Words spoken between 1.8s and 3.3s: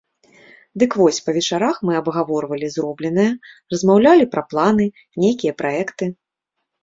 мы абгаворвалі зробленае,